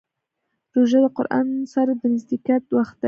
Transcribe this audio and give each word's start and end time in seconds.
روژه 0.75 0.99
د 1.03 1.07
قرآن 1.17 1.47
سره 1.73 1.91
د 1.99 2.01
نزدېکت 2.13 2.63
وخت 2.77 2.95
دی. 2.95 2.99